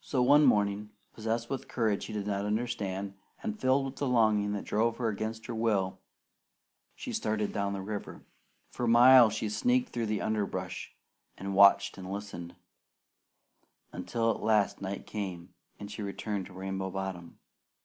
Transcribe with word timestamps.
So 0.00 0.22
one 0.22 0.44
morning, 0.44 0.90
possessed 1.12 1.50
with 1.50 1.66
courage 1.66 2.04
she 2.04 2.12
did 2.12 2.24
not 2.28 2.44
understand, 2.44 3.14
and 3.42 3.58
filled 3.58 3.84
with 3.84 4.00
longing 4.00 4.52
that 4.52 4.62
drove 4.62 4.98
her 4.98 5.08
against 5.08 5.46
her 5.46 5.54
will, 5.56 5.98
she 6.94 7.12
started 7.12 7.52
down 7.52 7.72
the 7.72 7.82
river. 7.82 8.22
For 8.70 8.86
miles 8.86 9.34
she 9.34 9.48
sneaked 9.48 9.88
through 9.92 10.06
the 10.06 10.20
underbrush, 10.22 10.94
and 11.36 11.52
watched 11.56 11.98
and 11.98 12.12
listened; 12.12 12.54
until 13.90 14.30
at 14.30 14.40
last 14.40 14.80
night 14.80 15.04
came, 15.04 15.52
and 15.80 15.90
she 15.90 16.00
returned 16.00 16.46
to 16.46 16.52
Rainbow 16.52 16.92
Bottom. 16.92 17.40